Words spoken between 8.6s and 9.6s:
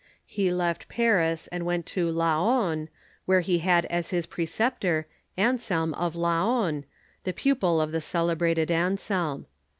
Anselm.